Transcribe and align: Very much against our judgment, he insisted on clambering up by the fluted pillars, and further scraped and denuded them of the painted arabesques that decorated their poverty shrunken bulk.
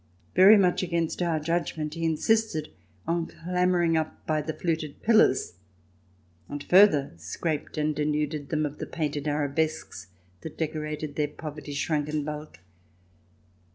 Very 0.33 0.57
much 0.57 0.81
against 0.81 1.21
our 1.21 1.39
judgment, 1.39 1.93
he 1.93 2.05
insisted 2.05 2.69
on 3.05 3.27
clambering 3.27 3.95
up 3.95 4.25
by 4.25 4.41
the 4.41 4.51
fluted 4.55 5.03
pillars, 5.03 5.53
and 6.49 6.63
further 6.63 7.13
scraped 7.17 7.77
and 7.77 7.93
denuded 7.95 8.49
them 8.49 8.65
of 8.65 8.79
the 8.79 8.87
painted 8.87 9.27
arabesques 9.27 10.07
that 10.41 10.57
decorated 10.57 11.17
their 11.17 11.27
poverty 11.27 11.73
shrunken 11.73 12.23
bulk. 12.25 12.61